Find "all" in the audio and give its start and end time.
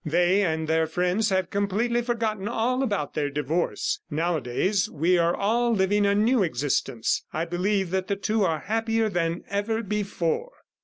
2.47-2.81, 5.35-5.75